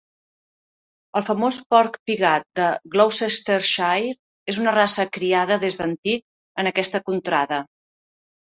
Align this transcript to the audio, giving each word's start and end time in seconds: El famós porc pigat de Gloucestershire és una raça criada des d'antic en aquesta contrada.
El 1.19 1.25
famós 1.27 1.59
porc 1.73 1.99
pigat 2.11 2.47
de 2.59 2.69
Gloucestershire 2.95 3.99
és 4.55 4.59
una 4.65 4.73
raça 4.79 5.07
criada 5.19 5.59
des 5.67 5.79
d'antic 5.83 6.27
en 6.65 6.73
aquesta 6.75 7.05
contrada. 7.13 7.63